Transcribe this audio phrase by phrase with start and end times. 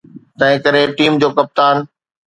[0.39, 1.75] تنهنڪري ٽيم جو ڪپتان.